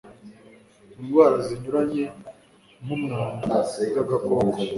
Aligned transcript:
indwara 1.01 1.35
zinyuranye 1.45 2.03
nk'ubwanda 2.83 3.55
bw'agakoko 3.91 4.33